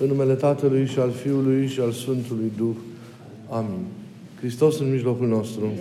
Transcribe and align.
În 0.00 0.06
numele 0.06 0.34
Tatălui 0.34 0.86
și 0.86 0.98
al 0.98 1.10
Fiului 1.10 1.66
și 1.66 1.80
al 1.80 1.90
Sfântului 1.90 2.52
Duh. 2.56 2.76
Amin. 3.48 3.84
Hristos 4.38 4.78
în 4.78 4.90
mijlocul 4.90 5.26
nostru. 5.26 5.72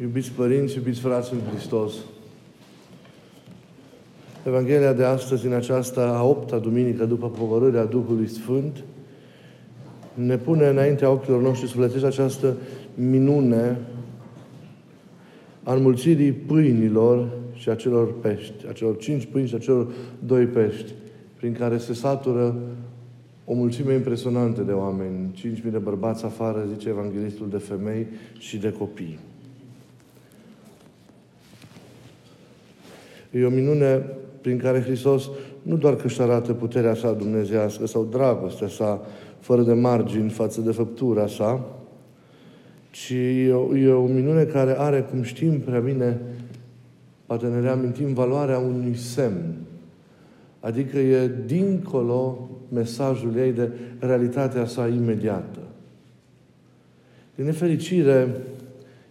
Iubiți 0.00 0.30
părinți, 0.30 0.76
iubiți 0.76 1.00
frați 1.00 1.32
în 1.32 1.38
Hristos. 1.52 1.92
Evanghelia 4.46 4.92
de 4.92 5.04
astăzi, 5.04 5.46
în 5.46 5.52
această 5.52 6.00
a 6.00 6.22
opta 6.22 6.58
duminică 6.58 7.04
după 7.04 7.30
povărârea 7.30 7.84
Duhului 7.84 8.28
Sfânt, 8.28 8.84
ne 10.14 10.36
pune 10.36 10.66
înaintea 10.66 11.10
ochilor 11.10 11.42
noștri 11.42 11.68
sufletești 11.68 12.06
această 12.06 12.56
minune 12.94 13.78
a 15.62 15.74
înmulțirii 15.74 16.32
pâinilor 16.32 17.28
și 17.52 17.68
a 17.68 17.74
celor 17.74 18.20
pești, 18.20 18.66
a 18.68 18.72
celor 18.72 18.96
cinci 18.96 19.26
pâini 19.26 19.48
și 19.48 19.54
a 19.54 19.58
celor 19.58 19.92
doi 20.26 20.44
pești, 20.44 20.92
prin 21.40 21.52
care 21.52 21.78
se 21.78 21.94
satură 21.94 22.54
o 23.44 23.54
mulțime 23.54 23.94
impresionantă 23.94 24.62
de 24.62 24.72
oameni, 24.72 25.30
cinci 25.32 25.62
mii 25.62 25.72
de 25.72 25.78
bărbați 25.78 26.24
afară, 26.24 26.66
zice 26.72 26.88
evanghelistul, 26.88 27.48
de 27.48 27.56
femei 27.56 28.06
și 28.38 28.58
de 28.58 28.72
copii. 28.72 29.18
E 33.30 33.44
o 33.44 33.50
minune 33.50 34.04
prin 34.40 34.58
care 34.58 34.80
Hristos 34.80 35.28
nu 35.62 35.76
doar 35.76 35.96
că 35.96 36.06
își 36.06 36.20
arată 36.20 36.52
puterea 36.52 36.94
sa 36.94 37.12
dumnezească 37.12 37.86
sau 37.86 38.04
dragostea 38.04 38.68
sa 38.68 39.06
fără 39.38 39.62
de 39.62 39.72
margini 39.72 40.30
față 40.30 40.60
de 40.60 40.72
făptura 40.72 41.26
sa, 41.26 41.64
ci 42.90 43.12
e 43.46 43.52
o, 43.52 43.76
e 43.76 43.92
o 43.92 44.06
minune 44.06 44.44
care 44.44 44.78
are, 44.78 45.00
cum 45.00 45.22
știm 45.22 45.60
prea 45.60 45.80
bine, 45.80 46.20
poate 47.26 47.46
ne 47.46 47.60
reamintim 47.60 48.12
valoarea 48.12 48.58
unui 48.58 48.96
semn. 48.96 49.54
Adică 50.60 50.98
e 50.98 51.30
dincolo 51.46 52.50
mesajul 52.72 53.36
ei 53.36 53.52
de 53.52 53.70
realitatea 53.98 54.66
sa 54.66 54.88
imediată. 54.88 55.58
Din 57.34 57.44
nefericire, 57.44 58.36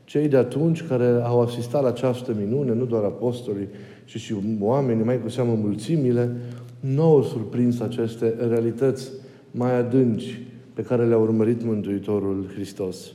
cei 0.04 0.28
de 0.28 0.38
atunci 0.38 0.88
care 0.88 1.20
au 1.24 1.42
asistat 1.42 1.82
la 1.82 1.88
această 1.88 2.36
minune, 2.40 2.74
nu 2.74 2.86
doar 2.86 3.04
apostolii, 3.04 3.68
ci 4.06 4.18
și 4.18 4.36
oamenii, 4.60 5.04
mai 5.04 5.22
cu 5.22 5.30
seamă 5.30 5.54
mulțimile, 5.54 6.36
nu 6.80 7.02
au 7.02 7.24
surprins 7.24 7.80
aceste 7.80 8.36
realități 8.50 9.10
mai 9.52 9.76
adânci 9.76 10.42
pe 10.74 10.82
care 10.82 11.06
le-a 11.06 11.18
urmărit 11.18 11.64
Mântuitorul 11.64 12.46
Hristos. 12.54 13.12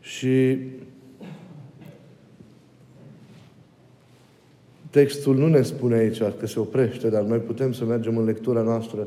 Și 0.00 0.58
textul 4.94 5.36
nu 5.36 5.48
ne 5.48 5.62
spune 5.62 5.94
aici 5.94 6.22
că 6.38 6.46
se 6.46 6.60
oprește, 6.60 7.08
dar 7.08 7.22
noi 7.22 7.38
putem 7.38 7.72
să 7.72 7.84
mergem 7.84 8.16
în 8.16 8.24
lectura 8.24 8.62
noastră 8.62 9.06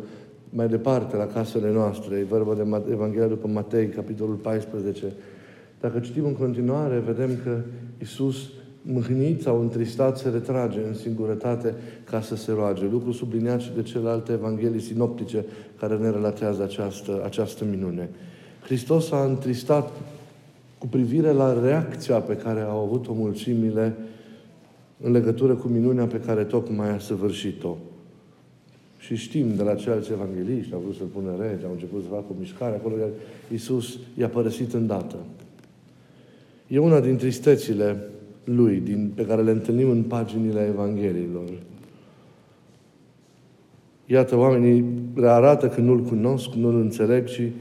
mai 0.50 0.68
departe, 0.68 1.16
la 1.16 1.26
casele 1.26 1.72
noastre. 1.72 2.18
E 2.18 2.24
vorba 2.24 2.54
de 2.54 2.92
Evanghelia 2.92 3.28
după 3.28 3.48
Matei, 3.48 3.88
capitolul 3.88 4.36
14. 4.36 5.06
Dacă 5.82 6.00
citim 6.00 6.26
în 6.26 6.34
continuare, 6.34 7.04
vedem 7.06 7.30
că 7.44 7.58
Isus 8.02 8.50
mâhnit 8.82 9.42
sau 9.42 9.62
întristat 9.62 10.18
se 10.18 10.30
retrage 10.30 10.80
în 10.88 10.94
singurătate 10.94 11.74
ca 12.10 12.22
să 12.22 12.36
se 12.36 12.52
roage. 12.52 12.86
Lucru 12.92 13.12
subliniat 13.12 13.62
și 13.62 13.72
de 13.76 13.82
celelalte 13.82 14.32
evanghelii 14.32 14.82
sinoptice 14.82 15.46
care 15.80 15.96
ne 15.96 16.10
relatează 16.10 16.64
această, 16.64 17.22
această 17.26 17.66
minune. 17.70 18.10
Hristos 18.64 19.12
a 19.12 19.24
întristat 19.24 19.92
cu 20.78 20.88
privire 20.88 21.32
la 21.32 21.60
reacția 21.64 22.18
pe 22.18 22.36
care 22.36 22.62
au 22.62 22.84
avut-o 22.84 23.14
mulțimile 23.14 23.96
în 25.02 25.12
legătură 25.12 25.54
cu 25.54 25.68
minunea 25.68 26.06
pe 26.06 26.20
care 26.20 26.44
tocmai 26.44 26.90
a 26.90 27.00
săvârșit-o. 27.00 27.78
Și 28.98 29.16
știm 29.16 29.56
de 29.56 29.64
la 29.64 29.76
ceilalți 29.76 30.12
evangeliști, 30.12 30.74
au 30.74 30.80
vrut 30.80 30.96
să-L 30.96 31.06
pună 31.06 31.32
rege, 31.40 31.66
au 31.66 31.72
început 31.72 32.02
să 32.02 32.10
facă 32.10 32.26
o 32.32 32.36
mișcare, 32.40 32.76
acolo 32.76 32.96
Iisus 33.52 33.98
i-a 34.18 34.28
părăsit 34.28 34.74
îndată. 34.74 35.16
E 36.68 36.80
una 36.80 37.00
din 37.00 37.16
tristețile 37.16 38.10
lui, 38.44 38.80
din, 38.80 39.12
pe 39.16 39.26
care 39.26 39.42
le 39.42 39.52
întâlnim 39.52 39.90
în 39.90 40.04
paginile 40.04 40.68
Evangheliilor. 40.68 41.44
Iată, 44.06 44.38
oamenii 44.38 44.86
le 45.16 45.28
arată 45.28 45.68
că 45.68 45.82
nu-L 45.82 46.00
cunosc, 46.00 46.50
nu-L 46.50 46.76
înțeleg 46.76 47.28
și 47.28 47.52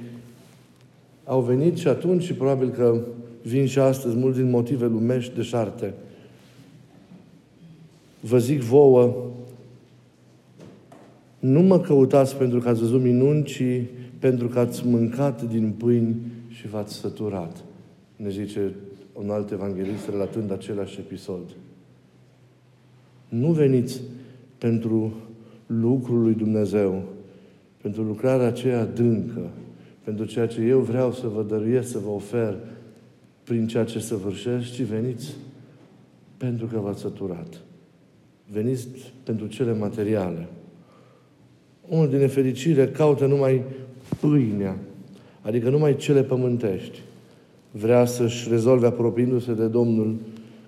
au 1.25 1.41
venit 1.41 1.77
și 1.77 1.89
atunci 1.89 2.23
și 2.23 2.35
probabil 2.35 2.69
că 2.69 3.01
vin 3.43 3.67
și 3.67 3.79
astăzi 3.79 4.17
mulți 4.17 4.39
din 4.39 4.51
motive 4.51 4.87
lumești 4.87 5.35
de 5.35 5.43
șarte. 5.43 5.95
Vă 8.29 8.39
zic 8.39 8.61
vouă, 8.61 9.15
nu 11.39 11.61
mă 11.61 11.81
căutați 11.81 12.37
pentru 12.37 12.59
că 12.59 12.69
ați 12.69 12.81
văzut 12.81 13.03
minuni, 13.03 13.45
ci 13.45 13.63
pentru 14.19 14.49
că 14.49 14.59
ați 14.59 14.87
mâncat 14.87 15.43
din 15.43 15.75
pâini 15.77 16.17
și 16.49 16.69
v-ați 16.69 16.95
săturat. 16.95 17.65
Ne 18.17 18.29
zice 18.29 18.73
un 19.13 19.31
alt 19.31 19.51
evanghelist 19.51 20.09
relatând 20.09 20.53
același 20.53 20.99
episod. 20.99 21.43
Nu 23.29 23.53
veniți 23.53 24.01
pentru 24.59 25.13
lucrul 25.67 26.23
lui 26.23 26.35
Dumnezeu, 26.35 27.03
pentru 27.83 28.03
lucrarea 28.03 28.47
aceea 28.47 28.81
adâncă, 28.81 29.51
pentru 30.05 30.25
ceea 30.25 30.47
ce 30.47 30.61
eu 30.61 30.81
vreau 30.81 31.13
să 31.13 31.27
vă 31.27 31.43
dăruiesc, 31.43 31.91
să 31.91 31.99
vă 31.99 32.11
ofer 32.11 32.57
prin 33.45 33.67
ceea 33.67 33.85
ce 33.85 33.99
săvârșesc, 33.99 34.73
ci 34.73 34.83
veniți 34.83 35.35
pentru 36.37 36.67
că 36.67 36.79
v-ați 36.79 37.01
săturat. 37.01 37.61
Veniți 38.53 38.89
pentru 39.23 39.47
cele 39.47 39.73
materiale. 39.73 40.47
Unul 41.89 42.09
din 42.09 42.19
nefericire 42.19 42.89
caută 42.89 43.27
numai 43.27 43.63
pâinea, 44.21 44.77
adică 45.41 45.69
numai 45.69 45.97
cele 45.97 46.23
pământești 46.23 47.01
vrea 47.71 48.05
să-și 48.05 48.49
rezolve 48.49 48.87
apropiindu-se 48.87 49.53
de 49.53 49.67
Domnul 49.67 50.15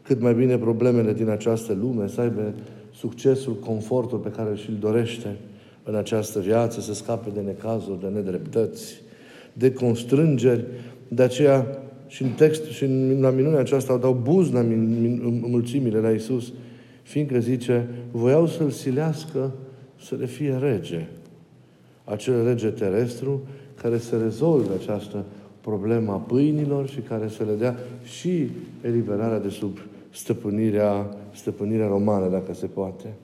cât 0.03 0.21
mai 0.21 0.34
bine 0.34 0.59
problemele 0.59 1.12
din 1.12 1.28
această 1.28 1.77
lume, 1.81 2.09
să 2.09 2.21
aibă 2.21 2.55
succesul, 2.94 3.55
confortul 3.55 4.19
pe 4.19 4.28
care 4.28 4.56
și-l 4.56 4.77
dorește 4.81 5.37
în 5.83 5.94
această 5.94 6.41
viață, 6.41 6.81
să 6.81 6.94
scape 6.94 7.31
de 7.34 7.41
necazuri, 7.41 8.00
de 8.00 8.06
nedreptăți, 8.06 9.00
de 9.53 9.72
constrângeri. 9.72 10.65
De 11.09 11.22
aceea 11.22 11.78
și 12.06 12.22
în 12.22 12.31
text 12.31 12.65
și 12.65 12.84
în 12.84 13.21
la 13.21 13.31
minunea 13.31 13.59
aceasta 13.59 13.93
au 13.93 13.99
dau 13.99 14.21
buzna 14.22 14.65
mulțimile 15.41 15.99
la 15.99 16.11
Isus, 16.11 16.53
fiindcă 17.09 17.39
zice, 17.39 17.89
voiau 18.11 18.47
să-L 18.47 18.71
silească 18.71 19.53
să 20.01 20.15
le 20.15 20.27
fie 20.27 20.57
rege. 20.61 21.07
Acel 22.05 22.45
rege 22.45 22.69
terestru 22.69 23.41
care 23.75 23.99
să 23.99 24.19
rezolve 24.19 24.75
această 24.75 25.25
problema 25.61 26.17
pâinilor 26.17 26.89
și 26.89 27.01
care 27.01 27.29
să 27.29 27.45
le 27.45 27.55
dea 27.55 27.77
și 28.05 28.49
eliberarea 28.81 29.39
de 29.39 29.49
sub 29.49 29.79
stăpânirea, 30.11 31.17
stăpânirea 31.35 31.87
romană, 31.87 32.29
dacă 32.29 32.55
se 32.55 32.67
poate. 32.67 33.15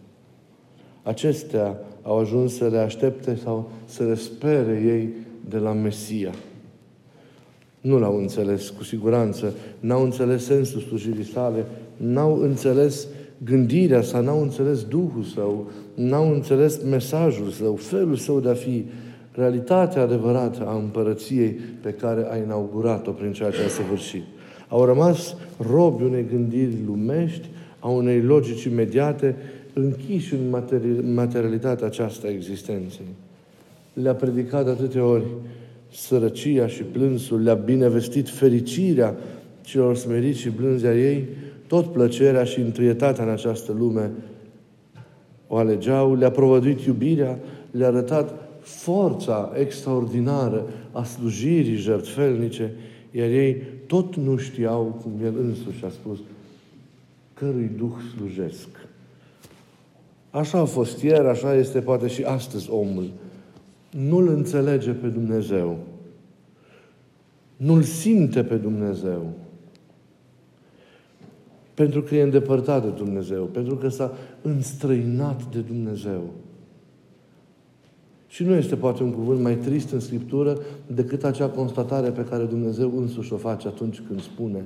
Acestea 1.03 1.78
au 2.03 2.19
ajuns 2.19 2.55
să 2.56 2.69
le 2.69 2.78
aștepte 2.78 3.37
sau 3.37 3.71
să 3.84 4.05
le 4.05 4.15
spere 4.15 4.83
ei 4.84 5.09
de 5.49 5.59
la 5.59 5.73
Mesia. 5.73 6.33
Nu 7.81 7.99
l-au 7.99 8.17
înțeles, 8.17 8.71
cu 8.71 8.84
siguranță. 8.84 9.55
N-au 9.81 10.03
înțeles 10.03 10.44
sensul 10.44 10.81
slujirii 10.81 11.25
sale, 11.25 11.65
n-au 11.97 12.41
înțeles 12.41 13.06
gândirea 13.39 14.03
sa, 14.03 14.21
n-au 14.21 14.43
înțeles 14.43 14.84
Duhul 14.84 15.22
său, 15.34 15.71
n-au 15.95 16.33
înțeles 16.33 16.81
mesajul 16.91 17.50
său, 17.50 17.75
felul 17.75 18.17
său 18.17 18.41
de 18.41 18.49
a 18.49 18.55
fi, 18.55 18.84
realitatea 19.33 20.03
adevărată 20.03 20.67
a 20.67 20.75
împărăției 20.75 21.56
pe 21.81 21.91
care 21.91 22.27
a 22.31 22.37
inaugurat-o 22.37 23.11
prin 23.11 23.33
ceea 23.33 23.50
ce 23.50 23.62
a 23.65 23.69
săvârșit. 23.69 24.23
Au 24.69 24.84
rămas 24.84 25.37
robi 25.59 26.03
unei 26.03 26.27
gândiri 26.31 26.77
lumești, 26.87 27.49
a 27.78 27.89
unei 27.89 28.21
logici 28.21 28.65
imediate, 28.65 29.37
închiși 29.73 30.34
în 30.34 30.41
materi- 30.50 31.15
materialitatea 31.15 31.87
aceasta 31.87 32.27
a 32.27 32.31
existenței. 32.31 33.06
Le-a 33.93 34.15
predicat 34.15 34.64
de 34.64 34.70
atâtea 34.70 35.05
ori 35.05 35.25
sărăcia 35.93 36.67
și 36.67 36.82
plânsul, 36.82 37.43
le-a 37.43 37.55
binevestit 37.55 38.29
fericirea 38.29 39.17
celor 39.61 39.97
smeriți 39.97 40.38
și 40.38 40.50
blânzi 40.50 40.87
a 40.87 40.94
ei, 40.97 41.29
tot 41.66 41.93
plăcerea 41.93 42.44
și 42.44 42.61
întâietatea 42.61 43.25
în 43.25 43.31
această 43.31 43.72
lume 43.72 44.11
o 45.46 45.56
alegeau, 45.56 46.14
le-a 46.14 46.31
provăduit 46.31 46.81
iubirea, 46.81 47.38
le-a 47.70 47.87
arătat 47.87 48.34
forța 48.61 49.52
extraordinară 49.58 50.66
a 50.93 51.05
slujirii 51.05 51.76
jertfelnice, 51.76 52.72
iar 53.11 53.28
ei 53.28 53.62
tot 53.87 54.16
nu 54.16 54.37
știau, 54.37 55.00
cum 55.02 55.12
el 55.25 55.34
însuși 55.38 55.84
a 55.84 55.88
spus, 55.88 56.19
cărui 57.34 57.70
Duh 57.76 57.93
slujesc. 58.17 58.69
Așa 60.31 60.58
a 60.58 60.64
fost 60.64 61.02
ieri, 61.02 61.28
așa 61.28 61.55
este 61.55 61.81
poate 61.81 62.06
și 62.08 62.22
astăzi 62.22 62.70
omul. 62.70 63.10
Nu-L 63.90 64.28
înțelege 64.28 64.90
pe 64.90 65.06
Dumnezeu. 65.06 65.78
Nu-L 67.56 67.82
simte 67.82 68.44
pe 68.44 68.55
Dumnezeu. 68.55 69.32
Pentru 71.75 72.03
că 72.03 72.15
e 72.15 72.23
îndepărtat 72.23 72.82
de 72.82 72.88
Dumnezeu. 72.88 73.44
Pentru 73.44 73.76
că 73.76 73.88
s-a 73.88 74.12
înstrăinat 74.43 75.44
de 75.53 75.61
Dumnezeu. 75.61 76.23
Și 78.26 78.44
nu 78.44 78.55
este 78.55 78.76
poate 78.76 79.03
un 79.03 79.12
cuvânt 79.12 79.41
mai 79.41 79.56
trist 79.56 79.91
în 79.91 80.00
Scriptură 80.00 80.59
decât 80.87 81.25
acea 81.25 81.49
constatare 81.49 82.11
pe 82.11 82.25
care 82.25 82.44
Dumnezeu 82.44 82.99
însuși 82.99 83.32
o 83.32 83.37
face 83.37 83.69
atunci 83.69 84.00
când 84.00 84.21
spune 84.21 84.65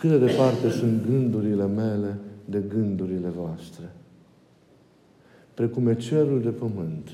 cât 0.00 0.10
de 0.10 0.18
departe 0.18 0.70
sunt 0.70 1.06
gândurile 1.06 1.66
mele 1.66 2.18
de 2.44 2.62
gândurile 2.68 3.28
voastre. 3.28 3.92
Precum 5.54 5.88
e 5.88 5.94
cerul 5.94 6.42
de 6.42 6.48
pământ, 6.48 7.10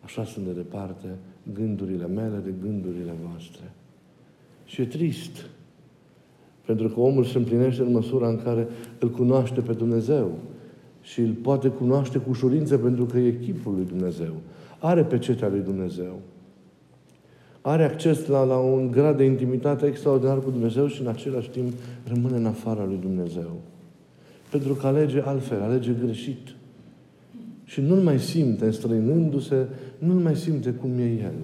așa 0.00 0.24
sunt 0.24 0.44
de 0.44 0.52
departe 0.52 1.06
gândurile 1.52 2.06
mele 2.06 2.36
de 2.44 2.54
gândurile 2.62 3.14
voastre. 3.28 3.72
Și 4.64 4.80
e 4.80 4.86
trist. 4.86 5.46
Pentru 6.66 6.88
că 6.88 7.00
omul 7.00 7.24
se 7.24 7.38
împlinește 7.38 7.82
în 7.82 7.92
măsura 7.92 8.28
în 8.28 8.42
care 8.42 8.68
îl 8.98 9.10
cunoaște 9.10 9.60
pe 9.60 9.72
Dumnezeu 9.72 10.30
și 11.02 11.20
îl 11.20 11.32
poate 11.32 11.68
cunoaște 11.68 12.18
cu 12.18 12.30
ușurință 12.30 12.78
pentru 12.78 13.04
că 13.04 13.18
e 13.18 13.26
echipul 13.26 13.74
lui 13.74 13.84
Dumnezeu. 13.84 14.32
Are 14.78 15.02
pecetea 15.02 15.48
lui 15.48 15.60
Dumnezeu. 15.60 16.20
Are 17.60 17.84
acces 17.84 18.26
la, 18.26 18.44
la 18.44 18.56
un 18.56 18.90
grad 18.90 19.16
de 19.16 19.24
intimitate 19.24 19.86
extraordinar 19.86 20.40
cu 20.40 20.50
Dumnezeu 20.50 20.86
și 20.86 21.00
în 21.00 21.06
același 21.06 21.48
timp 21.48 21.72
rămâne 22.08 22.36
în 22.36 22.46
afara 22.46 22.84
lui 22.84 22.98
Dumnezeu. 23.00 23.60
Pentru 24.50 24.74
că 24.74 24.86
alege 24.86 25.20
altfel, 25.20 25.62
alege 25.62 25.92
greșit. 26.04 26.54
Și 27.64 27.80
nu-l 27.80 27.98
mai 27.98 28.18
simte, 28.18 28.64
înstrăinându-se, 28.64 29.66
nu-l 29.98 30.20
mai 30.20 30.36
simte 30.36 30.70
cum 30.70 30.98
e 30.98 31.08
el. 31.22 31.34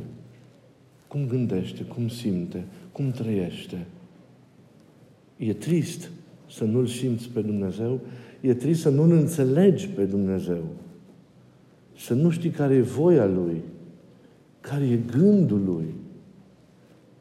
Cum 1.08 1.26
gândește, 1.26 1.82
cum 1.82 2.08
simte, 2.08 2.64
cum 2.92 3.10
trăiește. 3.10 3.86
E 5.40 5.52
trist 5.52 6.10
să 6.50 6.64
nu-L 6.64 6.86
simți 6.86 7.28
pe 7.28 7.40
Dumnezeu, 7.40 8.00
e 8.40 8.54
trist 8.54 8.80
să 8.80 8.88
nu-L 8.88 9.10
înțelegi 9.10 9.88
pe 9.88 10.04
Dumnezeu. 10.04 10.64
Să 11.96 12.14
nu 12.14 12.30
știi 12.30 12.50
care 12.50 12.74
e 12.74 12.80
voia 12.80 13.26
Lui, 13.26 13.62
care 14.60 14.84
e 14.84 14.98
gândul 15.18 15.60
Lui. 15.64 15.94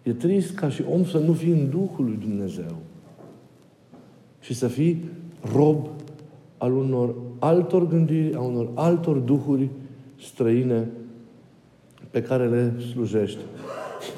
E 0.04 0.14
trist 0.14 0.56
ca 0.56 0.70
și 0.70 0.84
om 0.92 1.06
să 1.06 1.18
nu 1.18 1.34
fii 1.34 1.52
în 1.52 1.70
Duhul 1.70 2.06
lui 2.06 2.18
Dumnezeu 2.20 2.78
și 4.40 4.54
să 4.54 4.68
fii 4.68 5.04
rob 5.54 5.88
al 6.58 6.74
unor 6.74 7.16
altor 7.40 7.88
gândiri, 7.88 8.36
a 8.36 8.40
unor 8.40 8.70
altor 8.74 9.18
duhuri 9.18 9.70
străine 10.22 10.88
pe 12.12 12.22
care 12.22 12.50
le 12.50 12.74
slujești. 12.92 13.40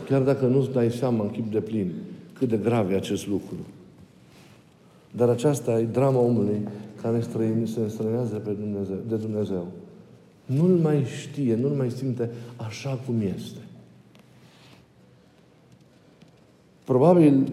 Chiar 0.07 0.21
dacă 0.21 0.45
nu-ți 0.45 0.71
dai 0.71 0.91
seama 0.91 1.23
în 1.23 1.29
chip 1.29 1.51
de 1.51 1.59
plin 1.59 1.91
cât 2.33 2.49
de 2.49 2.57
grav 2.57 2.91
e 2.91 2.95
acest 2.95 3.27
lucru. 3.27 3.55
Dar 5.15 5.29
aceasta 5.29 5.79
e 5.79 5.83
drama 5.83 6.19
omului 6.19 6.67
care 7.01 7.19
străin, 7.19 7.65
se 7.65 7.79
înstrăinează 7.79 8.35
pe 8.35 8.51
Dumnezeu, 8.51 8.97
de 9.07 9.15
Dumnezeu. 9.15 9.67
Nu-L 10.45 10.77
mai 10.81 11.03
știe, 11.03 11.55
nu-L 11.55 11.71
mai 11.71 11.89
simte 11.89 12.29
așa 12.55 12.99
cum 13.05 13.15
este. 13.35 13.59
Probabil 16.83 17.51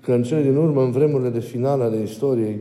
că 0.00 0.12
în 0.12 0.22
cele 0.22 0.42
din 0.42 0.56
urmă, 0.56 0.82
în 0.82 0.90
vremurile 0.90 1.30
de 1.30 1.40
final 1.40 1.80
ale 1.80 2.02
istoriei, 2.02 2.60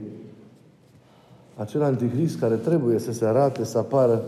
acel 1.55 1.81
antichrist 1.81 2.39
care 2.39 2.55
trebuie 2.55 2.99
să 2.99 3.11
se 3.11 3.25
arate, 3.25 3.63
să 3.63 3.77
apară, 3.77 4.23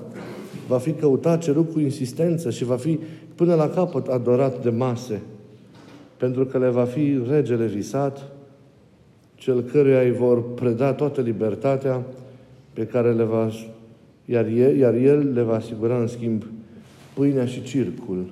va 0.68 0.77
fi 0.77 0.94
căutat, 0.94 1.41
cerut 1.41 1.71
cu 1.71 1.79
insistență 1.79 2.50
și 2.50 2.63
va 2.63 2.75
fi 2.75 3.00
până 3.35 3.56
la 3.56 3.69
capăt 3.69 4.07
adorat 4.07 4.63
de 4.63 4.69
mase, 4.69 5.21
pentru 6.18 6.45
că 6.45 6.57
le 6.57 6.69
va 6.69 6.83
fi 6.83 7.21
regele 7.27 7.65
visat, 7.65 8.31
cel 9.41 9.61
căruia 9.61 10.01
îi 10.01 10.11
vor 10.11 10.53
preda 10.53 10.93
toată 10.93 11.21
libertatea 11.21 12.01
pe 12.73 12.85
care 12.85 13.13
le 13.13 13.23
va, 13.23 13.49
iar 14.25 14.45
el, 14.45 14.77
iar 14.77 14.93
el 14.93 15.33
le 15.33 15.41
va 15.41 15.55
asigura 15.55 15.99
în 15.99 16.07
schimb 16.07 16.43
pâinea 17.13 17.45
și 17.45 17.63
circul 17.63 18.25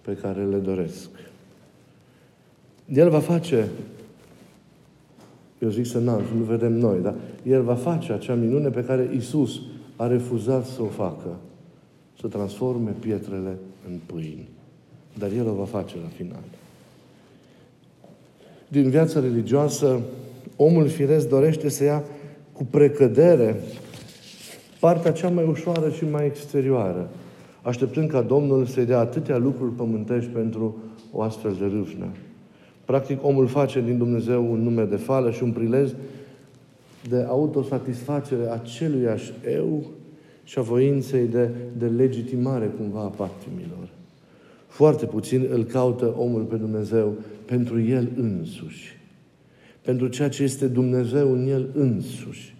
pe 0.00 0.12
care 0.12 0.44
le 0.44 0.56
doresc. 0.56 1.08
El 2.92 3.08
va 3.10 3.18
face, 3.18 3.68
eu 5.58 5.68
zic 5.68 5.86
să 5.86 5.98
nu 5.98 6.44
vedem 6.46 6.72
noi, 6.72 7.00
dar 7.00 7.14
El 7.42 7.62
va 7.62 7.74
face 7.74 8.12
acea 8.12 8.34
minune 8.34 8.68
pe 8.68 8.84
care 8.84 9.10
Isus 9.16 9.60
a 9.96 10.06
refuzat 10.06 10.66
să 10.66 10.82
o 10.82 10.86
facă, 10.86 11.36
să 12.20 12.26
transforme 12.26 12.94
pietrele 13.00 13.58
în 13.88 13.98
pâini. 14.06 14.48
Dar 15.18 15.30
El 15.32 15.48
o 15.48 15.52
va 15.52 15.64
face 15.64 15.94
la 16.02 16.08
final. 16.08 16.42
Din 18.74 18.90
viața 18.90 19.20
religioasă, 19.20 20.00
omul 20.56 20.88
firesc 20.88 21.28
dorește 21.28 21.68
să 21.68 21.84
ia 21.84 22.04
cu 22.52 22.64
precădere 22.64 23.60
partea 24.80 25.12
cea 25.12 25.28
mai 25.28 25.44
ușoară 25.44 25.90
și 25.90 26.04
mai 26.10 26.26
exterioară, 26.26 27.10
așteptând 27.62 28.10
ca 28.10 28.20
Domnul 28.20 28.66
să-i 28.66 28.84
dea 28.84 28.98
atâtea 28.98 29.36
lucruri 29.36 29.72
pământești 29.72 30.30
pentru 30.30 30.76
o 31.12 31.22
astfel 31.22 31.56
de 31.58 31.64
râvnă. 31.64 32.06
Practic, 32.84 33.24
omul 33.24 33.46
face 33.46 33.80
din 33.80 33.98
Dumnezeu 33.98 34.52
un 34.52 34.62
nume 34.62 34.84
de 34.84 34.96
fală 34.96 35.30
și 35.30 35.42
un 35.42 35.52
prilej 35.52 35.90
de 37.08 37.26
autosatisfacere 37.28 38.50
a 38.50 38.56
celuiași 38.56 39.32
eu 39.54 39.84
și 40.44 40.58
a 40.58 40.62
voinței 40.62 41.26
de, 41.26 41.50
de 41.78 41.86
legitimare 41.86 42.66
cumva 42.78 43.00
a 43.00 43.12
patimilor. 43.16 43.88
Foarte 44.74 45.06
puțin 45.06 45.48
îl 45.50 45.64
caută 45.64 46.14
omul 46.16 46.42
pe 46.42 46.56
Dumnezeu 46.56 47.14
pentru 47.44 47.80
el 47.80 48.08
însuși. 48.16 48.98
Pentru 49.82 50.08
ceea 50.08 50.28
ce 50.28 50.42
este 50.42 50.66
Dumnezeu 50.66 51.32
în 51.32 51.48
el 51.48 51.68
însuși. 51.74 52.56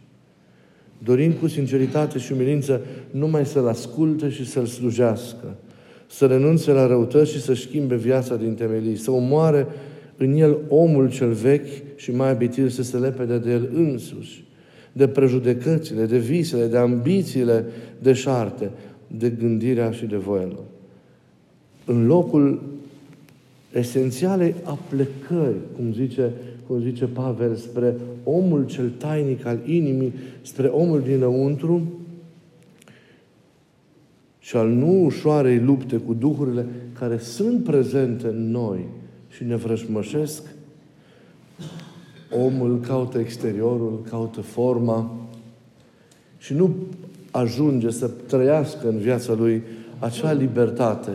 Dorind 0.99 1.35
cu 1.35 1.47
sinceritate 1.47 2.19
și 2.19 2.33
umilință 2.33 2.81
numai 3.11 3.47
să-L 3.47 3.67
asculte 3.67 4.29
și 4.29 4.47
să-L 4.47 4.67
slujească. 4.67 5.57
Să 6.07 6.27
renunțe 6.27 6.73
la 6.73 6.87
răutăți 6.87 7.31
și 7.31 7.41
să 7.41 7.55
schimbe 7.55 7.97
viața 7.97 8.37
din 8.37 8.55
temelii. 8.55 8.97
Să 8.97 9.11
omoare 9.11 9.67
în 10.17 10.37
el 10.37 10.59
omul 10.69 11.11
cel 11.11 11.33
vechi 11.33 11.97
și 11.97 12.13
mai 12.13 12.31
abitil 12.31 12.69
să 12.69 12.83
se 12.83 12.97
lepede 12.97 13.39
de 13.39 13.51
el 13.51 13.71
însuși, 13.73 14.45
de 14.93 15.09
prejudecățile, 15.09 16.05
de 16.05 16.19
visele, 16.19 16.67
de 16.67 16.77
ambițiile 16.77 17.65
deșarte, 17.99 18.71
de 19.07 19.31
gândirea 19.31 19.91
și 19.91 20.05
de 20.05 20.17
voia 20.17 20.47
lor. 20.47 20.73
În 21.85 22.07
locul 22.07 22.63
esențialei 23.73 24.55
aplecări, 24.63 25.57
cum 25.77 25.93
zice, 25.93 26.33
cum 26.67 26.81
zice 26.81 27.05
Pavel, 27.05 27.55
spre 27.55 27.95
omul 28.25 28.67
cel 28.67 28.91
tainic 28.91 29.47
al 29.47 29.59
inimii, 29.65 30.13
spre 30.43 30.67
omul 30.67 31.01
dinăuntru 31.01 31.83
și 34.39 34.57
al 34.57 34.69
nu 34.69 35.05
ușoarei 35.05 35.59
lupte 35.59 35.97
cu 35.97 36.15
duhurile 36.15 36.67
care 36.99 37.19
sunt 37.19 37.65
prezente 37.65 38.27
în 38.27 38.51
noi, 38.51 38.87
și 39.29 39.45
ne 39.45 39.57
vrăjmășesc, 39.57 40.43
omul 42.31 42.81
caută 42.81 43.19
exteriorul, 43.19 44.03
caută 44.11 44.41
forma 44.41 45.11
și 46.39 46.55
nu 46.55 46.75
ajunge 47.31 47.91
să 47.91 48.09
trăiască 48.09 48.89
în 48.89 48.99
viața 48.99 49.33
lui 49.35 49.63
acea 49.99 50.33
libertate, 50.33 51.11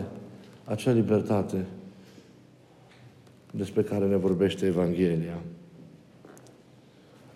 acea 0.69 0.91
libertate 0.91 1.65
despre 3.51 3.81
care 3.81 4.05
ne 4.05 4.15
vorbește 4.15 4.65
Evanghelia. 4.65 5.41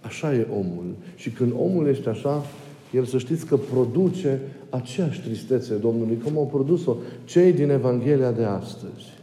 Așa 0.01 0.33
e 0.33 0.47
omul. 0.51 0.95
Și 1.15 1.29
când 1.29 1.53
omul 1.57 1.87
este 1.87 2.09
așa, 2.09 2.45
el 2.93 3.05
să 3.05 3.17
știți 3.17 3.45
că 3.45 3.57
produce 3.57 4.39
aceeași 4.69 5.21
tristețe 5.21 5.75
Domnului, 5.75 6.17
cum 6.23 6.37
au 6.37 6.47
produs-o 6.47 6.95
cei 7.25 7.53
din 7.53 7.69
Evanghelia 7.69 8.31
de 8.31 8.43
astăzi 8.43 9.13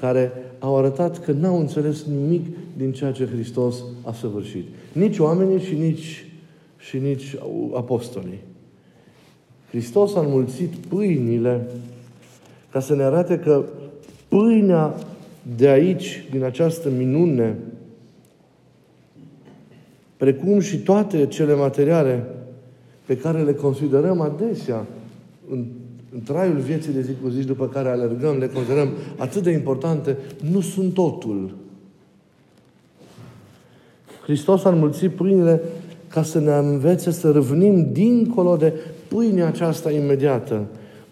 care 0.00 0.32
au 0.58 0.76
arătat 0.76 1.24
că 1.24 1.32
n-au 1.32 1.60
înțeles 1.60 2.04
nimic 2.04 2.46
din 2.76 2.92
ceea 2.92 3.12
ce 3.12 3.26
Hristos 3.26 3.76
a 4.04 4.12
săvârșit. 4.12 4.64
Nici 4.92 5.18
oamenii 5.18 5.60
și 5.60 5.74
nici, 5.74 6.26
și 6.76 6.98
nici 6.98 7.36
apostolii. 7.74 8.38
Hristos 9.70 10.14
a 10.14 10.20
înmulțit 10.20 10.74
pâinile 10.74 11.66
ca 12.70 12.80
să 12.80 12.94
ne 12.94 13.02
arate 13.02 13.38
că 13.38 13.64
pâinea 14.28 14.94
de 15.56 15.68
aici, 15.68 16.26
din 16.30 16.44
această 16.44 16.90
minune, 16.96 17.56
precum 20.16 20.60
și 20.60 20.78
toate 20.78 21.26
cele 21.26 21.54
materiale 21.54 22.24
pe 23.04 23.16
care 23.16 23.42
le 23.42 23.52
considerăm 23.54 24.20
adesea 24.20 24.86
în 25.50 25.64
în 26.14 26.20
traiul 26.24 26.58
vieții 26.58 26.92
de 26.92 27.00
zi 27.00 27.10
cu 27.22 27.28
zi 27.28 27.46
după 27.46 27.68
care 27.68 27.88
alergăm, 27.88 28.38
le 28.38 28.46
considerăm 28.46 28.88
atât 29.16 29.42
de 29.42 29.50
importante, 29.50 30.16
nu 30.50 30.60
sunt 30.60 30.94
totul. 30.94 31.54
Hristos 34.22 34.64
a 34.64 34.70
înmulțit 34.70 35.10
pâinile 35.10 35.62
ca 36.08 36.22
să 36.22 36.40
ne 36.40 36.52
învețe 36.52 37.10
să 37.10 37.30
râvnim 37.30 37.92
dincolo 37.92 38.56
de 38.56 38.72
pâinea 39.08 39.46
aceasta 39.46 39.90
imediată, 39.90 40.64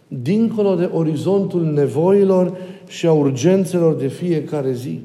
dincolo 0.09 0.75
de 0.75 0.91
orizontul 0.93 1.65
nevoilor 1.65 2.57
și 2.87 3.07
a 3.07 3.13
urgențelor 3.13 3.95
de 3.95 4.07
fiecare 4.07 4.73
zi. 4.73 5.01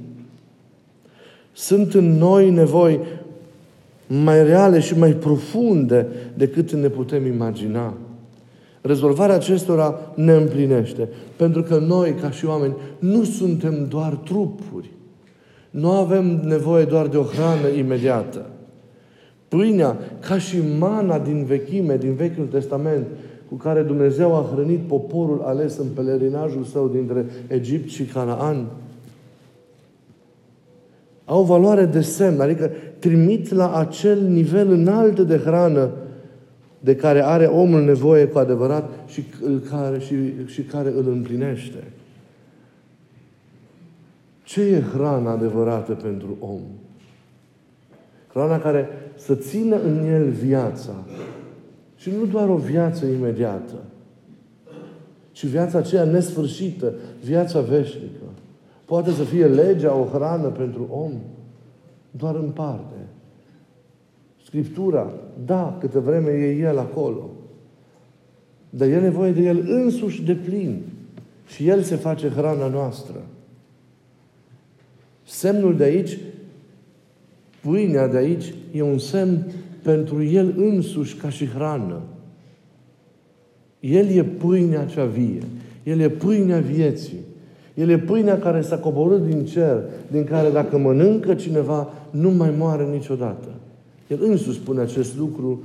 Sunt 1.53 1.93
în 1.93 2.17
noi 2.17 2.49
nevoi 2.49 2.99
mai 4.07 4.43
reale 4.43 4.79
și 4.79 4.97
mai 4.97 5.11
profunde 5.11 6.07
decât 6.33 6.71
ne 6.71 6.87
putem 6.87 7.25
imagina. 7.25 7.93
Rezolvarea 8.81 9.35
acestora 9.35 9.99
ne 10.15 10.33
împlinește. 10.33 11.09
Pentru 11.35 11.63
că 11.63 11.77
noi, 11.77 12.13
ca 12.13 12.31
și 12.31 12.45
oameni, 12.45 12.75
nu 12.99 13.23
suntem 13.23 13.85
doar 13.89 14.13
trupuri. 14.13 14.89
Nu 15.69 15.91
avem 15.91 16.41
nevoie 16.45 16.85
doar 16.85 17.07
de 17.07 17.17
o 17.17 17.23
hrană 17.23 17.67
imediată. 17.77 18.49
Pâinea, 19.47 19.97
ca 20.19 20.37
și 20.37 20.57
mana 20.79 21.19
din 21.19 21.43
vechime, 21.43 21.97
din 21.97 22.13
Vechiul 22.13 22.45
Testament, 22.45 23.07
cu 23.51 23.57
care 23.57 23.81
Dumnezeu 23.81 24.35
a 24.35 24.49
hrănit 24.53 24.79
poporul 24.79 25.41
ales 25.41 25.77
în 25.77 25.87
pelerinajul 25.95 26.63
său 26.63 26.87
dintre 26.87 27.25
Egipt 27.47 27.89
și 27.89 28.03
Canaan, 28.03 28.65
au 31.25 31.43
valoare 31.43 31.85
de 31.85 32.01
semn, 32.01 32.39
adică 32.39 32.71
trimit 32.99 33.51
la 33.51 33.75
acel 33.75 34.21
nivel 34.21 34.71
înalt 34.71 35.19
de 35.19 35.37
hrană 35.37 35.89
de 36.79 36.95
care 36.95 37.23
are 37.23 37.45
omul 37.45 37.83
nevoie 37.83 38.25
cu 38.25 38.37
adevărat 38.37 38.89
și, 39.07 39.23
care, 39.69 39.99
și, 39.99 40.15
și 40.45 40.61
care 40.61 40.93
îl 40.97 41.07
împlinește. 41.07 41.83
Ce 44.43 44.61
e 44.61 44.83
hrana 44.93 45.31
adevărată 45.31 45.91
pentru 45.91 46.37
om? 46.39 46.61
Hrana 48.27 48.59
care 48.59 48.87
să 49.15 49.35
țină 49.35 49.75
în 49.81 50.05
el 50.05 50.29
viața. 50.29 50.93
Și 52.01 52.09
nu 52.09 52.25
doar 52.25 52.49
o 52.49 52.55
viață 52.55 53.05
imediată, 53.05 53.75
ci 55.31 55.45
viața 55.45 55.77
aceea 55.77 56.03
nesfârșită, 56.03 56.93
viața 57.23 57.59
veșnică. 57.59 58.23
Poate 58.85 59.11
să 59.11 59.23
fie 59.23 59.45
legea 59.45 59.95
o 59.95 60.03
hrană 60.05 60.47
pentru 60.47 60.87
om, 60.89 61.11
doar 62.11 62.35
în 62.35 62.49
parte. 62.49 62.95
Scriptura, 64.45 65.13
da, 65.45 65.77
câte 65.79 65.99
vreme 65.99 66.31
e 66.31 66.57
El 66.57 66.79
acolo. 66.79 67.29
Dar 68.69 68.87
e 68.87 68.99
nevoie 68.99 69.31
de 69.31 69.41
El 69.41 69.63
însuși 69.67 70.23
de 70.23 70.33
plin. 70.33 70.81
Și 71.47 71.67
El 71.67 71.81
se 71.81 71.95
face 71.95 72.29
hrana 72.29 72.67
noastră. 72.67 73.21
Semnul 75.23 75.77
de 75.77 75.83
aici, 75.83 76.17
pâinea 77.61 78.07
de 78.07 78.17
aici, 78.17 78.53
e 78.71 78.81
un 78.81 78.97
semn 78.97 79.51
pentru 79.83 80.23
El 80.23 80.53
însuși 80.57 81.15
ca 81.15 81.29
și 81.29 81.47
hrană. 81.47 81.99
El 83.79 84.07
e 84.07 84.23
pâinea 84.23 84.85
cea 84.85 85.05
vie. 85.05 85.43
El 85.83 85.99
e 85.99 86.09
pâinea 86.09 86.59
vieții. 86.59 87.19
El 87.73 87.89
e 87.89 87.97
pâinea 87.97 88.39
care 88.39 88.61
s-a 88.61 88.77
coborât 88.77 89.25
din 89.25 89.45
cer, 89.45 89.77
din 90.11 90.23
care 90.23 90.49
dacă 90.49 90.77
mănâncă 90.77 91.33
cineva, 91.33 91.93
nu 92.09 92.29
mai 92.29 92.53
moare 92.57 92.87
niciodată. 92.91 93.47
El 94.07 94.19
însuși 94.21 94.59
spune 94.59 94.81
acest 94.81 95.17
lucru 95.17 95.63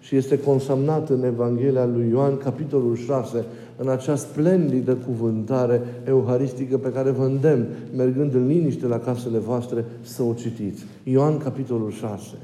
și 0.00 0.16
este 0.16 0.38
consamnat 0.38 1.10
în 1.10 1.24
Evanghelia 1.24 1.86
lui 1.86 2.08
Ioan, 2.10 2.36
capitolul 2.36 2.96
6, 2.96 3.44
în 3.76 3.88
acea 3.88 4.16
splendidă 4.16 4.94
cuvântare 4.94 5.80
euharistică 6.06 6.78
pe 6.78 6.92
care 6.92 7.10
vă 7.10 7.24
îndemn, 7.24 7.66
mergând 7.96 8.34
în 8.34 8.46
liniște 8.46 8.86
la 8.86 8.98
casele 8.98 9.38
voastre, 9.38 9.84
să 10.00 10.22
o 10.22 10.32
citiți. 10.32 10.84
Ioan, 11.02 11.38
capitolul 11.38 11.90
6. 11.90 12.36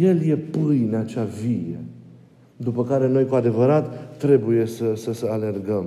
El 0.00 0.22
e 0.22 0.36
pâinea 0.36 1.02
cea 1.02 1.24
vie, 1.42 1.78
după 2.56 2.84
care 2.84 3.08
noi 3.08 3.26
cu 3.26 3.34
adevărat 3.34 4.16
trebuie 4.16 4.66
să, 4.66 4.92
să, 4.96 5.12
să 5.12 5.26
alergăm. 5.30 5.86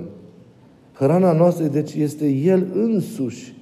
Hrana 0.92 1.32
noastră, 1.32 1.66
deci, 1.66 1.94
este 1.94 2.28
El 2.28 2.66
însuși. 2.74 3.54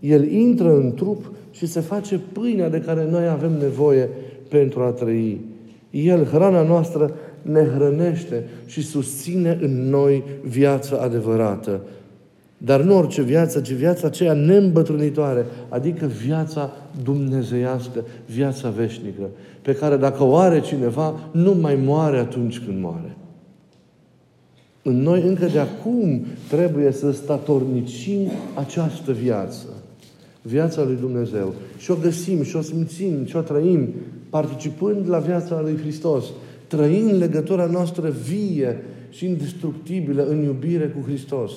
El 0.00 0.30
intră 0.30 0.76
în 0.76 0.92
trup 0.94 1.32
și 1.50 1.66
se 1.66 1.80
face 1.80 2.20
pâinea 2.32 2.68
de 2.68 2.80
care 2.80 3.08
noi 3.10 3.28
avem 3.28 3.52
nevoie 3.52 4.08
pentru 4.48 4.80
a 4.80 4.90
trăi. 4.90 5.40
El, 5.90 6.24
hrana 6.24 6.62
noastră, 6.62 7.14
ne 7.42 7.64
hrănește 7.74 8.44
și 8.66 8.82
susține 8.82 9.58
în 9.62 9.88
noi 9.88 10.22
viața 10.42 10.96
adevărată. 10.96 11.80
Dar 12.64 12.80
nu 12.80 12.96
orice 12.96 13.22
viață, 13.22 13.60
ci 13.60 13.72
viața 13.72 14.06
aceea 14.06 14.32
neîmbătrânitoare, 14.32 15.46
adică 15.68 16.06
viața 16.06 16.72
dumnezeiască, 17.02 18.04
viața 18.26 18.68
veșnică, 18.68 19.28
pe 19.62 19.74
care 19.74 19.96
dacă 19.96 20.22
o 20.22 20.36
are 20.36 20.60
cineva, 20.60 21.20
nu 21.32 21.54
mai 21.60 21.78
moare 21.84 22.18
atunci 22.18 22.58
când 22.58 22.80
moare. 22.80 23.16
În 24.82 25.02
noi 25.02 25.22
încă 25.22 25.46
de 25.46 25.58
acum 25.58 26.24
trebuie 26.48 26.92
să 26.92 27.10
statornicim 27.10 28.30
această 28.54 29.12
viață. 29.12 29.66
Viața 30.42 30.82
lui 30.82 30.96
Dumnezeu. 31.00 31.54
Și 31.78 31.90
o 31.90 31.94
găsim, 31.94 32.42
și 32.42 32.56
o 32.56 32.60
simțim, 32.60 33.26
și 33.26 33.36
o 33.36 33.40
trăim 33.40 33.88
participând 34.30 35.08
la 35.08 35.18
viața 35.18 35.60
lui 35.60 35.76
Hristos, 35.76 36.24
trăind 36.66 37.18
legătura 37.18 37.66
noastră 37.66 38.14
vie 38.28 38.82
și 39.10 39.26
indestructibilă 39.26 40.26
în 40.26 40.42
iubire 40.42 40.86
cu 40.86 41.06
Hristos. 41.06 41.52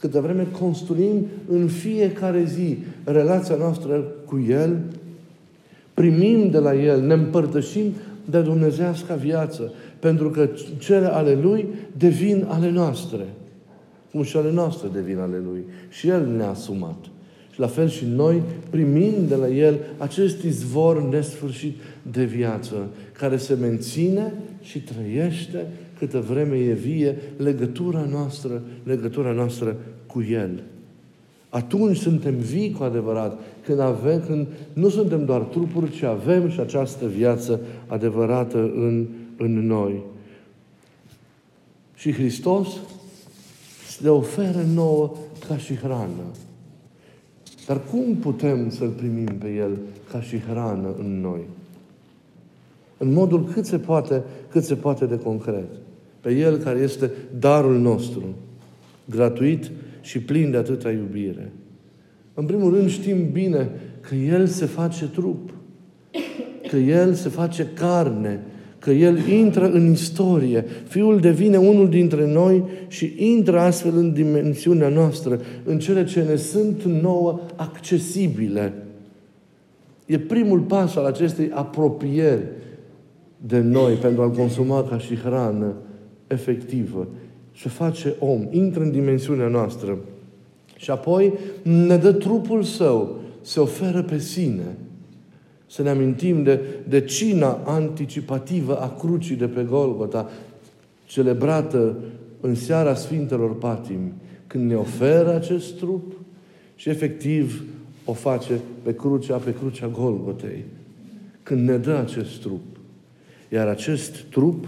Câte 0.00 0.20
vreme 0.20 0.46
construim 0.60 1.26
în 1.48 1.66
fiecare 1.66 2.44
zi 2.44 2.78
relația 3.04 3.56
noastră 3.56 4.04
cu 4.24 4.44
El, 4.48 4.78
primim 5.94 6.50
de 6.50 6.58
la 6.58 6.74
El, 6.74 7.06
ne 7.06 7.14
împărtășim 7.14 7.92
de 8.24 8.40
dumnezească 8.40 9.18
viață, 9.20 9.72
pentru 9.98 10.30
că 10.30 10.48
cele 10.78 11.06
ale 11.06 11.38
Lui 11.42 11.66
devin 11.96 12.46
ale 12.48 12.70
noastre. 12.70 13.26
Cum 14.10 14.22
și 14.22 14.36
ale 14.36 14.52
noastre 14.52 14.88
devin 14.92 15.18
ale 15.18 15.42
Lui. 15.50 15.64
Și 15.88 16.08
El 16.08 16.26
ne-a 16.36 16.48
asumat. 16.48 16.98
Și 17.52 17.60
la 17.60 17.66
fel 17.66 17.88
și 17.88 18.04
noi 18.14 18.42
primim 18.70 19.12
de 19.28 19.34
la 19.34 19.48
El 19.48 19.78
acest 19.98 20.42
izvor 20.42 21.02
nesfârșit 21.02 21.76
de 22.12 22.24
viață, 22.24 22.74
care 23.12 23.36
se 23.36 23.54
menține 23.54 24.32
și 24.62 24.82
trăiește 24.82 25.66
câtă 25.98 26.20
vreme 26.20 26.56
e 26.56 26.72
vie 26.72 27.16
legătura 27.36 28.06
noastră, 28.10 28.62
legătura 28.82 29.32
noastră 29.32 29.76
cu 30.06 30.22
El. 30.22 30.62
Atunci 31.48 31.96
suntem 31.96 32.34
vii 32.34 32.72
cu 32.72 32.82
adevărat, 32.82 33.40
când, 33.64 33.80
avem, 33.80 34.22
când 34.26 34.46
nu 34.72 34.88
suntem 34.88 35.24
doar 35.24 35.40
trupuri, 35.40 35.90
ci 35.90 36.02
avem 36.02 36.50
și 36.50 36.60
această 36.60 37.06
viață 37.06 37.60
adevărată 37.86 38.58
în, 38.58 39.06
în 39.36 39.66
noi. 39.66 40.02
Și 41.94 42.12
Hristos 42.12 42.68
le 44.00 44.08
oferă 44.08 44.64
nouă 44.74 45.12
ca 45.48 45.56
și 45.56 45.76
hrană. 45.76 46.24
Dar 47.66 47.80
cum 47.90 48.16
putem 48.16 48.70
să-L 48.70 48.88
primim 48.88 49.38
pe 49.38 49.54
El 49.54 49.78
ca 50.10 50.20
și 50.20 50.38
hrană 50.40 50.94
în 50.98 51.20
noi? 51.20 51.40
În 52.96 53.12
modul 53.12 53.44
cât 53.44 53.66
se 53.66 53.78
poate, 53.78 54.22
cât 54.48 54.64
se 54.64 54.74
poate 54.74 55.06
de 55.06 55.18
concret. 55.18 55.68
Pe 56.28 56.34
El 56.34 56.56
care 56.56 56.78
este 56.78 57.10
darul 57.38 57.78
nostru, 57.78 58.22
gratuit 59.04 59.70
și 60.00 60.18
plin 60.18 60.50
de 60.50 60.56
atâta 60.56 60.90
iubire. 60.90 61.52
În 62.34 62.44
primul 62.44 62.74
rând 62.74 62.88
știm 62.88 63.30
bine 63.32 63.70
că 64.00 64.14
El 64.14 64.46
se 64.46 64.66
face 64.66 65.08
trup, 65.08 65.50
că 66.68 66.76
El 66.76 67.14
se 67.14 67.28
face 67.28 67.66
carne, 67.74 68.40
că 68.78 68.90
El 68.90 69.28
intră 69.28 69.70
în 69.70 69.90
istorie. 69.90 70.64
Fiul 70.88 71.20
devine 71.20 71.56
unul 71.56 71.88
dintre 71.88 72.32
noi 72.32 72.64
și 72.88 73.14
intră 73.16 73.60
astfel 73.60 73.96
în 73.96 74.12
dimensiunea 74.12 74.88
noastră, 74.88 75.40
în 75.64 75.78
cele 75.78 76.04
ce 76.04 76.22
ne 76.22 76.36
sunt 76.36 76.82
nouă 76.82 77.40
accesibile. 77.56 78.72
E 80.06 80.18
primul 80.18 80.60
pas 80.60 80.96
al 80.96 81.04
acestei 81.04 81.50
apropieri 81.52 82.42
de 83.46 83.60
noi 83.60 83.94
pentru 83.94 84.22
a-L 84.22 84.30
consuma 84.30 84.84
ca 84.84 84.98
și 84.98 85.16
hrană 85.16 85.74
efectivă. 86.28 87.08
Se 87.56 87.68
face 87.68 88.14
om, 88.18 88.46
intră 88.50 88.82
în 88.82 88.90
dimensiunea 88.90 89.48
noastră. 89.48 89.98
Și 90.76 90.90
apoi 90.90 91.32
ne 91.62 91.96
dă 91.96 92.12
trupul 92.12 92.62
său, 92.62 93.20
se 93.40 93.60
oferă 93.60 94.02
pe 94.02 94.18
sine. 94.18 94.76
Să 95.66 95.82
ne 95.82 95.88
amintim 95.88 96.42
de, 96.42 96.60
de 96.88 97.00
cina 97.00 97.60
anticipativă 97.64 98.80
a 98.80 98.94
crucii 98.98 99.36
de 99.36 99.46
pe 99.46 99.62
Golgota, 99.62 100.30
celebrată 101.06 101.96
în 102.40 102.54
seara 102.54 102.94
Sfintelor 102.94 103.58
Patimi, 103.58 104.12
când 104.46 104.68
ne 104.70 104.74
oferă 104.74 105.34
acest 105.34 105.76
trup 105.76 106.12
și 106.74 106.88
efectiv 106.88 107.64
o 108.04 108.12
face 108.12 108.60
pe 108.82 108.94
crucea, 108.94 109.36
pe 109.36 109.54
crucea 109.54 109.86
Golgotei. 109.86 110.64
Când 111.42 111.68
ne 111.68 111.76
dă 111.76 111.96
acest 111.96 112.40
trup. 112.40 112.60
Iar 113.48 113.66
acest 113.66 114.16
trup 114.22 114.66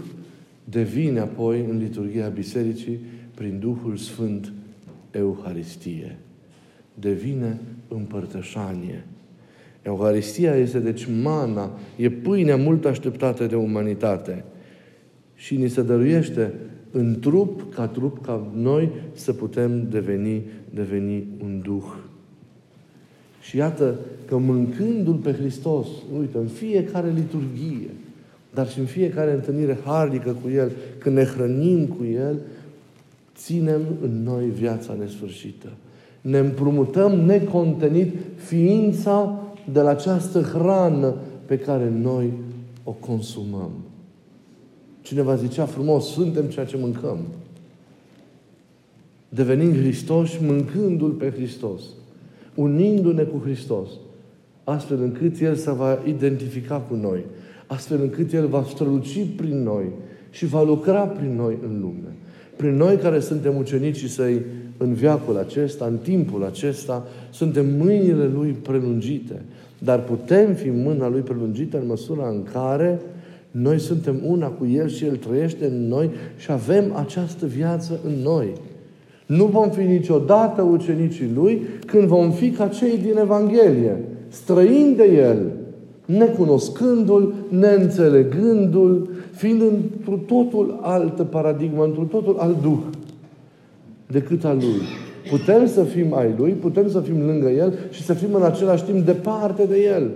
devine 0.71 1.19
apoi 1.19 1.65
în 1.69 1.77
liturgia 1.77 2.27
Bisericii 2.27 2.99
prin 3.35 3.59
Duhul 3.59 3.97
Sfânt 3.97 4.53
Euharistie. 5.11 6.17
Devine 6.93 7.59
împărtășanie. 7.87 9.05
Euharistia 9.81 10.55
este 10.55 10.79
deci 10.79 11.07
mana, 11.21 11.71
e 11.95 12.09
pâinea 12.09 12.55
mult 12.55 12.85
așteptată 12.85 13.45
de 13.45 13.55
umanitate. 13.55 14.43
Și 15.35 15.55
ni 15.55 15.69
se 15.69 15.81
dăruiește 15.81 16.53
în 16.91 17.19
trup, 17.19 17.73
ca 17.73 17.87
trup, 17.87 18.25
ca 18.25 18.51
noi 18.55 18.89
să 19.13 19.33
putem 19.33 19.87
deveni, 19.89 20.41
deveni 20.73 21.23
un 21.43 21.61
Duh. 21.63 21.97
Și 23.41 23.57
iată 23.57 23.99
că 24.25 24.37
mâncându-L 24.37 25.15
pe 25.15 25.31
Hristos, 25.31 25.87
uite, 26.19 26.37
în 26.37 26.47
fiecare 26.47 27.11
liturghie, 27.15 27.89
dar 28.53 28.69
și 28.69 28.79
în 28.79 28.85
fiecare 28.85 29.33
întâlnire 29.33 29.77
harnică 29.83 30.35
cu 30.43 30.49
El, 30.49 30.71
când 30.97 31.15
ne 31.15 31.23
hrănim 31.23 31.85
cu 31.85 32.05
El, 32.13 32.35
ținem 33.35 33.81
în 34.01 34.23
noi 34.23 34.45
viața 34.45 34.95
nesfârșită. 34.99 35.67
Ne 36.21 36.37
împrumutăm 36.37 37.19
necontenit 37.19 38.15
ființa 38.35 39.39
de 39.71 39.81
la 39.81 39.89
această 39.89 40.41
hrană 40.41 41.15
pe 41.45 41.57
care 41.57 41.89
noi 41.89 42.31
o 42.83 42.91
consumăm. 42.91 43.71
Cineva 45.01 45.35
zicea 45.35 45.65
frumos, 45.65 46.11
suntem 46.11 46.45
ceea 46.45 46.65
ce 46.65 46.77
mâncăm. 46.77 47.17
Devenim 49.29 49.73
Hristos 49.73 50.37
mâncându-L 50.37 51.11
pe 51.11 51.31
Hristos. 51.31 51.81
Unindu-ne 52.55 53.23
cu 53.23 53.41
Hristos. 53.43 53.89
Astfel 54.63 55.01
încât 55.01 55.39
El 55.39 55.55
să 55.55 55.71
va 55.71 55.99
identifica 56.05 56.77
cu 56.77 56.95
noi. 56.95 57.23
Astfel 57.73 57.99
încât 58.01 58.33
El 58.33 58.47
va 58.47 58.65
străluci 58.69 59.25
prin 59.35 59.63
noi 59.63 59.85
și 60.29 60.45
va 60.45 60.63
lucra 60.63 60.99
prin 60.99 61.35
noi 61.35 61.57
în 61.63 61.79
lume. 61.81 62.15
Prin 62.55 62.75
noi 62.75 62.95
care 62.95 63.19
suntem 63.19 63.57
ucenicii 63.57 64.07
Săi 64.07 64.41
în 64.77 64.93
viacul 64.93 65.37
acesta, 65.37 65.85
în 65.85 65.97
timpul 65.97 66.43
acesta, 66.43 67.07
suntem 67.29 67.65
mâinile 67.77 68.29
Lui 68.33 68.49
prelungite. 68.61 69.41
Dar 69.79 69.99
putem 69.99 70.53
fi 70.53 70.69
mâna 70.69 71.09
Lui 71.09 71.21
prelungită 71.21 71.77
în 71.77 71.87
măsura 71.87 72.29
în 72.29 72.43
care 72.53 72.99
noi 73.51 73.79
suntem 73.79 74.21
una 74.25 74.47
cu 74.47 74.65
El 74.65 74.87
și 74.87 75.05
El 75.05 75.15
trăiește 75.15 75.65
în 75.65 75.87
noi 75.87 76.09
și 76.37 76.51
avem 76.51 76.95
această 76.95 77.45
viață 77.45 77.99
în 78.05 78.13
noi. 78.23 78.53
Nu 79.25 79.45
vom 79.45 79.69
fi 79.69 79.81
niciodată 79.81 80.61
ucenicii 80.61 81.31
Lui 81.35 81.61
când 81.85 82.03
vom 82.07 82.31
fi 82.31 82.49
ca 82.49 82.67
cei 82.67 82.97
din 82.97 83.17
Evanghelie, 83.17 83.97
străini 84.29 84.95
de 84.95 85.11
El, 85.15 85.37
necunoscându-L, 86.17 87.33
neînțelegându-L, 87.49 89.09
fiind 89.31 89.61
într 89.61 90.11
totul 90.25 90.79
altă 90.81 91.23
paradigmă, 91.23 91.83
într 91.83 91.99
totul 91.99 92.35
alt 92.39 92.61
duh 92.61 92.79
decât 94.07 94.45
al 94.45 94.55
Lui. 94.55 94.81
Putem 95.29 95.67
să 95.67 95.83
fim 95.83 96.13
ai 96.13 96.33
Lui, 96.37 96.51
putem 96.51 96.89
să 96.89 96.99
fim 96.99 97.25
lângă 97.25 97.49
El 97.49 97.73
și 97.89 98.03
să 98.03 98.13
fim 98.13 98.33
în 98.33 98.43
același 98.43 98.83
timp 98.83 99.05
departe 99.05 99.65
de 99.65 99.77
El. 99.95 100.09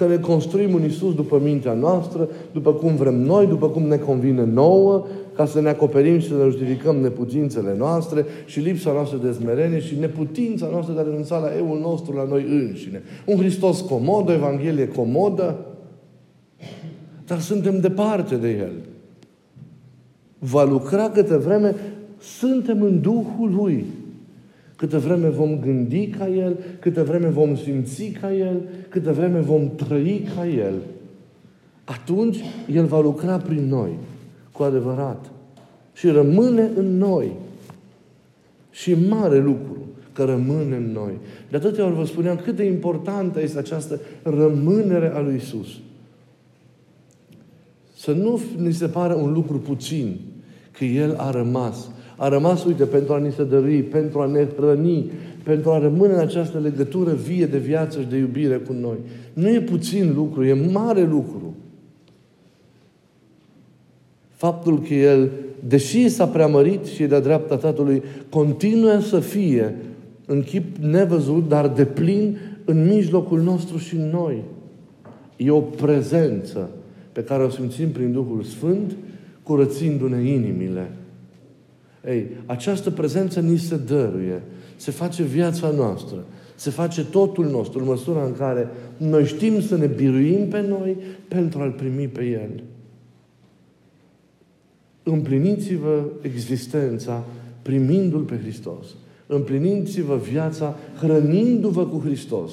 Că 0.00 0.06
ne 0.06 0.16
construim 0.16 0.74
un 0.74 0.84
Isus 0.84 1.14
după 1.14 1.40
mintea 1.42 1.72
noastră, 1.72 2.28
după 2.52 2.72
cum 2.72 2.96
vrem 2.96 3.14
noi, 3.14 3.46
după 3.46 3.68
cum 3.68 3.82
ne 3.82 3.96
convine 3.96 4.44
nouă, 4.44 5.06
ca 5.34 5.46
să 5.46 5.60
ne 5.60 5.68
acoperim 5.68 6.18
și 6.18 6.28
să 6.28 6.34
ne 6.34 6.44
justificăm 6.44 6.96
neputințele 6.96 7.74
noastre 7.78 8.24
și 8.46 8.60
lipsa 8.60 8.92
noastră 8.92 9.18
de 9.18 9.32
smerenie 9.32 9.80
și 9.80 9.98
neputința 9.98 10.68
noastră 10.70 10.94
de 10.94 11.00
a 11.00 11.02
renunța 11.02 11.38
la 11.38 11.56
eul 11.56 11.78
nostru, 11.78 12.16
la 12.16 12.24
noi 12.24 12.44
înșine. 12.48 13.02
Un 13.26 13.36
Hristos 13.36 13.80
comod, 13.80 14.28
o 14.28 14.32
Evanghelie 14.32 14.88
comodă, 14.88 15.56
dar 17.26 17.40
suntem 17.40 17.80
departe 17.80 18.36
de 18.36 18.50
El. 18.50 18.72
Va 20.38 20.64
lucra 20.64 21.10
câte 21.10 21.36
vreme 21.36 21.74
suntem 22.20 22.82
în 22.82 23.00
Duhul 23.00 23.54
Lui. 23.54 23.84
Câte 24.80 24.96
vreme 24.96 25.28
vom 25.28 25.60
gândi 25.60 26.06
ca 26.06 26.28
El, 26.28 26.58
câte 26.78 27.02
vreme 27.02 27.28
vom 27.28 27.56
simți 27.56 28.04
ca 28.04 28.34
El, 28.34 28.60
câte 28.88 29.10
vreme 29.10 29.40
vom 29.40 29.74
trăi 29.74 30.28
ca 30.34 30.46
El, 30.46 30.74
atunci 31.84 32.38
El 32.72 32.86
va 32.86 33.00
lucra 33.00 33.36
prin 33.36 33.68
noi, 33.68 33.90
cu 34.52 34.62
adevărat. 34.62 35.30
Și 35.92 36.08
rămâne 36.08 36.70
în 36.76 36.98
noi. 36.98 37.32
Și 38.70 38.90
e 38.90 38.96
mare 39.08 39.38
lucru 39.38 39.76
că 40.12 40.24
rămâne 40.24 40.76
în 40.76 40.92
noi. 40.92 41.12
De 41.50 41.56
atâtea 41.56 41.84
ori 41.84 41.94
vă 41.94 42.04
spuneam 42.04 42.36
cât 42.36 42.56
de 42.56 42.64
importantă 42.64 43.42
este 43.42 43.58
această 43.58 44.00
rămânere 44.22 45.12
a 45.14 45.20
lui 45.20 45.34
Isus. 45.34 45.68
Să 47.96 48.12
nu 48.12 48.40
ni 48.56 48.72
se 48.72 48.86
pare 48.86 49.14
un 49.14 49.32
lucru 49.32 49.58
puțin 49.58 50.20
că 50.70 50.84
El 50.84 51.14
a 51.16 51.30
rămas 51.30 51.90
a 52.20 52.28
rămas, 52.28 52.64
uite, 52.64 52.84
pentru 52.84 53.12
a 53.12 53.18
ni 53.18 53.32
se 53.32 53.44
dărui, 53.44 53.82
pentru 53.82 54.20
a 54.20 54.26
ne 54.26 54.46
hrăni, 54.56 55.10
pentru 55.42 55.70
a 55.70 55.78
rămâne 55.78 56.12
în 56.12 56.18
această 56.18 56.58
legătură 56.58 57.12
vie 57.12 57.46
de 57.46 57.58
viață 57.58 58.00
și 58.00 58.06
de 58.06 58.16
iubire 58.16 58.56
cu 58.56 58.72
noi. 58.72 58.96
Nu 59.32 59.48
e 59.48 59.60
puțin 59.60 60.12
lucru, 60.14 60.44
e 60.44 60.70
mare 60.72 61.02
lucru. 61.02 61.54
Faptul 64.28 64.80
că 64.80 64.94
El, 64.94 65.30
deși 65.68 66.08
s-a 66.08 66.26
preamărit 66.26 66.84
și 66.84 67.02
e 67.02 67.06
de-a 67.06 67.20
dreapta 67.20 67.56
Tatălui, 67.56 68.02
continuă 68.28 68.98
să 68.98 69.20
fie 69.20 69.74
în 70.26 70.42
chip 70.42 70.76
nevăzut, 70.76 71.48
dar 71.48 71.68
de 71.68 71.84
plin 71.84 72.38
în 72.64 72.86
mijlocul 72.86 73.40
nostru 73.40 73.76
și 73.76 73.94
în 73.94 74.10
noi. 74.10 74.42
E 75.36 75.50
o 75.50 75.60
prezență 75.60 76.70
pe 77.12 77.22
care 77.22 77.42
o 77.42 77.48
simțim 77.48 77.88
prin 77.88 78.12
Duhul 78.12 78.42
Sfânt, 78.42 78.96
curățindu-ne 79.42 80.22
inimile 80.22 80.90
ei, 82.06 82.26
această 82.46 82.90
prezență 82.90 83.40
ni 83.40 83.58
se 83.58 83.76
dăruie. 83.76 84.42
Se 84.76 84.90
face 84.90 85.22
viața 85.22 85.70
noastră. 85.70 86.24
Se 86.54 86.70
face 86.70 87.04
totul 87.04 87.46
nostru 87.46 87.78
în 87.78 87.84
măsura 87.84 88.24
în 88.24 88.34
care 88.36 88.68
noi 88.96 89.24
știm 89.24 89.60
să 89.60 89.76
ne 89.76 89.86
biruim 89.86 90.48
pe 90.48 90.60
noi 90.60 90.96
pentru 91.28 91.60
a-L 91.60 91.70
primi 91.70 92.08
pe 92.08 92.24
El. 92.24 92.62
Împliniți-vă 95.02 96.02
existența 96.20 97.24
primindu-L 97.62 98.22
pe 98.22 98.38
Hristos. 98.38 98.86
Împliniți-vă 99.26 100.16
viața 100.16 100.76
hrănindu-vă 101.00 101.86
cu 101.86 101.98
Hristos. 101.98 102.52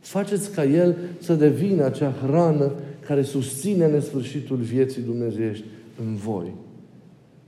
Faceți 0.00 0.50
ca 0.50 0.64
El 0.64 0.96
să 1.18 1.34
devină 1.34 1.84
acea 1.84 2.14
hrană 2.22 2.72
care 3.06 3.22
susține 3.22 3.86
nesfârșitul 3.86 4.56
vieții 4.56 5.02
dumnezeiești 5.02 5.64
în 6.06 6.14
voi. 6.14 6.52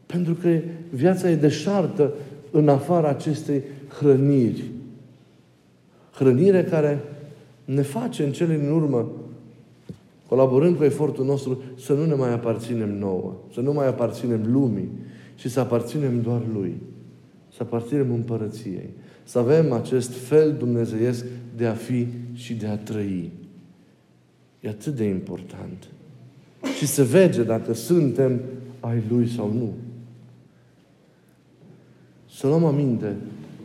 Pentru 0.07 0.35
că 0.35 0.49
viața 0.91 1.31
e 1.31 1.35
deșartă 1.35 2.13
în 2.51 2.69
afara 2.69 3.09
acestei 3.09 3.63
hrăniri. 3.99 4.65
Hrănire 6.13 6.65
care 6.65 7.03
ne 7.65 7.83
face 7.83 8.25
în 8.25 8.33
cele 8.33 8.59
din 8.59 8.71
urmă, 8.71 9.11
colaborând 10.29 10.77
cu 10.77 10.85
efortul 10.85 11.25
nostru, 11.25 11.63
să 11.79 11.93
nu 11.93 12.05
ne 12.05 12.15
mai 12.15 12.33
aparținem 12.33 12.99
nouă, 12.99 13.35
să 13.55 13.61
nu 13.61 13.73
mai 13.73 13.87
aparținem 13.87 14.53
lumii, 14.53 14.89
și 15.37 15.49
să 15.49 15.61
aparținem 15.61 16.21
doar 16.21 16.43
Lui. 16.53 16.75
Să 17.57 17.59
aparținem 17.63 18.13
împărăției. 18.13 18.89
Să 19.25 19.39
avem 19.39 19.73
acest 19.73 20.13
fel 20.17 20.55
dumnezeiesc 20.59 21.25
de 21.57 21.67
a 21.67 21.73
fi 21.73 22.07
și 22.33 22.55
de 22.55 22.67
a 22.67 22.77
trăi. 22.77 23.33
E 24.61 24.69
atât 24.69 24.95
de 24.95 25.05
important. 25.05 25.87
Și 26.79 26.87
se 26.87 27.03
vede 27.03 27.43
dacă 27.43 27.73
suntem 27.73 28.41
ai 28.81 29.03
Lui 29.09 29.29
sau 29.29 29.53
nu. 29.53 29.73
Să 32.37 32.47
luăm 32.47 32.65
aminte 32.65 33.17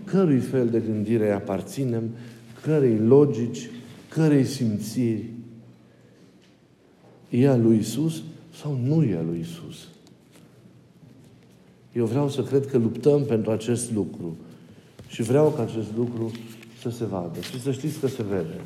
cărui 0.04 0.40
fel 0.40 0.70
de 0.70 0.80
gândire 0.80 1.32
aparținem, 1.32 2.10
cărei 2.62 2.98
logici, 2.98 3.70
cărei 4.10 4.46
simțiri. 4.46 5.30
E 7.30 7.48
a 7.48 7.56
lui 7.56 7.78
Isus 7.78 8.24
sau 8.62 8.80
nu 8.84 9.04
e 9.04 9.18
a 9.18 9.22
lui 9.22 9.40
Isus? 9.40 9.88
Eu 11.94 12.06
vreau 12.06 12.30
să 12.30 12.44
cred 12.44 12.66
că 12.66 12.78
luptăm 12.78 13.24
pentru 13.24 13.52
acest 13.52 13.92
lucru 13.94 14.36
și 15.08 15.22
vreau 15.22 15.50
ca 15.50 15.62
acest 15.62 15.96
lucru 15.98 16.32
să 16.82 16.90
se 16.90 17.06
vadă. 17.06 17.40
Și 17.40 17.62
să 17.62 17.72
știți 17.72 18.00
că 18.00 18.08
se 18.08 18.24
vede. 18.24 18.62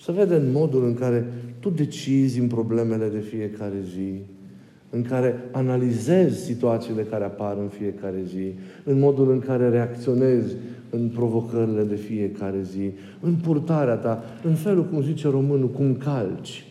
Se 0.00 0.12
vede 0.12 0.34
în 0.34 0.52
modul 0.52 0.84
în 0.84 0.94
care 0.94 1.32
tu 1.60 1.70
decizi 1.70 2.38
în 2.38 2.48
problemele 2.48 3.08
de 3.08 3.20
fiecare 3.20 3.82
zi, 3.94 4.20
în 4.90 5.02
care 5.02 5.48
analizezi 5.50 6.44
situațiile 6.44 7.02
care 7.02 7.24
apar 7.24 7.56
în 7.56 7.68
fiecare 7.68 8.22
zi, 8.26 8.52
în 8.84 8.98
modul 8.98 9.30
în 9.30 9.38
care 9.38 9.68
reacționezi 9.68 10.54
în 10.90 11.08
provocările 11.08 11.82
de 11.82 11.94
fiecare 11.94 12.62
zi, 12.62 12.90
în 13.20 13.34
purtarea 13.34 13.94
ta, 13.94 14.24
în 14.42 14.54
felul, 14.54 14.84
cum 14.84 15.02
zice 15.02 15.28
românul, 15.28 15.68
cum 15.68 15.96
calci. 15.96 16.64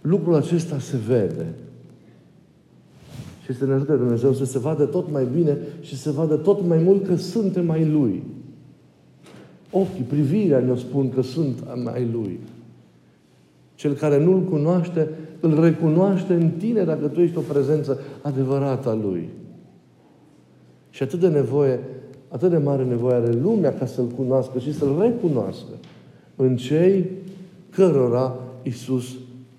Lucrul 0.00 0.34
acesta 0.34 0.78
se 0.78 0.96
vede. 0.96 1.46
Și 3.44 3.54
să 3.54 3.66
ne 3.66 3.72
ajute 3.72 3.94
Dumnezeu 3.94 4.32
să 4.32 4.44
se 4.44 4.58
vadă 4.58 4.84
tot 4.84 5.10
mai 5.10 5.26
bine 5.34 5.58
și 5.80 5.96
să 5.96 6.10
vadă 6.10 6.36
tot 6.36 6.66
mai 6.66 6.78
mult 6.78 7.06
că 7.06 7.16
suntem 7.16 7.66
mai 7.66 7.86
Lui. 7.86 8.22
Ochii, 9.70 10.04
privirea 10.04 10.60
ne 10.60 10.76
spun 10.76 11.10
că 11.10 11.22
sunt 11.22 11.62
mai 11.84 12.08
Lui. 12.12 12.38
Cel 13.74 13.92
care 13.92 14.24
nu-L 14.24 14.42
cunoaște, 14.42 15.08
îl 15.40 15.60
recunoaște 15.60 16.34
în 16.34 16.50
tine 16.50 16.84
dacă 16.84 17.06
tu 17.06 17.20
ești 17.20 17.38
o 17.38 17.40
prezență 17.40 18.00
adevărată 18.22 18.88
a 18.88 18.94
Lui. 18.94 19.28
Și 20.90 21.02
atât 21.02 21.20
de 21.20 21.28
nevoie, 21.28 21.78
atât 22.28 22.50
de 22.50 22.58
mare 22.58 22.84
nevoie 22.84 23.14
are 23.14 23.32
lumea 23.32 23.74
ca 23.74 23.86
să-L 23.86 24.06
cunoască 24.06 24.58
și 24.58 24.74
să-L 24.74 24.98
recunoască 25.00 25.72
în 26.36 26.56
cei 26.56 27.10
cărora 27.70 28.38
Isus 28.62 29.04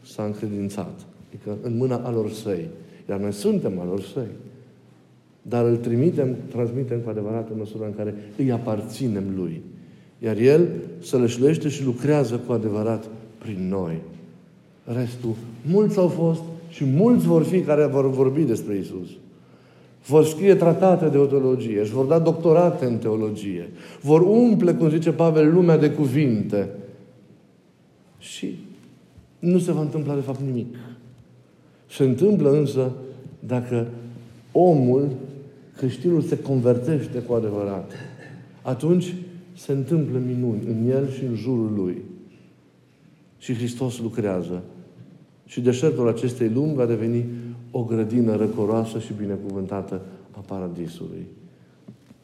s-a 0.05 0.23
încredințat. 0.23 0.99
Adică 1.27 1.57
în 1.61 1.77
mâna 1.77 1.95
alor 1.95 2.29
săi. 2.29 2.69
Iar 3.09 3.19
noi 3.19 3.31
suntem 3.31 3.79
alor 3.79 4.01
săi. 4.01 4.27
Dar 5.41 5.65
îl 5.65 5.75
trimitem, 5.75 6.35
transmitem 6.49 6.99
cu 6.99 7.09
adevărat 7.09 7.49
în 7.49 7.57
măsura 7.57 7.85
în 7.85 7.95
care 7.95 8.15
îi 8.37 8.51
aparținem 8.51 9.23
Lui. 9.35 9.61
Iar 10.19 10.37
El 10.37 10.67
se 10.99 11.17
lășluiește 11.17 11.69
și 11.69 11.83
lucrează 11.83 12.41
cu 12.45 12.51
adevărat 12.51 13.05
prin 13.37 13.67
noi. 13.69 14.01
Restul, 14.83 15.35
mulți 15.65 15.97
au 15.97 16.07
fost 16.07 16.41
și 16.69 16.85
mulți 16.85 17.25
vor 17.25 17.43
fi 17.43 17.61
care 17.61 17.85
vor 17.85 18.09
vorbi 18.09 18.41
despre 18.41 18.77
Isus. 18.77 19.07
Vor 20.05 20.25
scrie 20.25 20.55
tratate 20.55 21.05
de 21.05 21.17
teologie, 21.17 21.79
își 21.79 21.91
vor 21.91 22.05
da 22.05 22.19
doctorate 22.19 22.85
în 22.85 22.97
teologie, 22.97 23.69
vor 24.01 24.21
umple, 24.21 24.73
cum 24.73 24.89
zice 24.89 25.11
Pavel, 25.11 25.53
lumea 25.53 25.77
de 25.77 25.91
cuvinte. 25.91 26.69
Și 28.17 28.55
nu 29.39 29.59
se 29.59 29.71
va 29.71 29.81
întâmpla 29.81 30.13
de 30.15 30.21
fapt 30.21 30.39
nimic. 30.39 30.75
Se 31.89 32.03
întâmplă 32.03 32.51
însă 32.51 32.91
dacă 33.39 33.87
omul, 34.51 35.09
creștinul, 35.77 36.21
se 36.21 36.39
convertește 36.39 37.19
cu 37.19 37.33
adevărat. 37.33 37.91
Atunci 38.61 39.15
se 39.57 39.71
întâmplă 39.71 40.19
minuni 40.27 40.61
în 40.67 40.89
el 40.89 41.11
și 41.11 41.23
în 41.23 41.35
jurul 41.35 41.71
lui. 41.75 42.01
Și 43.41 43.53
Hristos 43.53 43.99
lucrează. 43.99 44.63
Și 45.45 45.61
deșertul 45.61 46.07
acestei 46.07 46.49
lumi 46.49 46.75
va 46.75 46.85
deveni 46.85 47.25
o 47.71 47.83
grădină 47.83 48.35
răcoroasă 48.35 48.99
și 48.99 49.13
binecuvântată 49.17 50.01
a 50.31 50.39
Paradisului. 50.39 51.25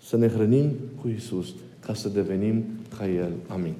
Să 0.01 0.17
ne 0.17 0.27
hrănim 0.27 0.71
cu 1.01 1.07
Isus 1.07 1.53
ca 1.79 1.93
să 1.93 2.09
devenim 2.09 2.63
ca 2.97 3.07
El. 3.07 3.31
Amin. 3.47 3.73